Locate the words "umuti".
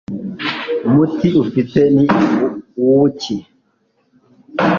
0.87-1.27